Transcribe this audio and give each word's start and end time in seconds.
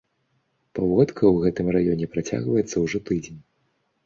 Паводка 0.79 1.23
ў 1.33 1.43
гэтым 1.43 1.69
раёне 1.75 2.09
працягваецца 2.17 2.75
ўжо 2.87 3.05
тыдзень. 3.13 3.39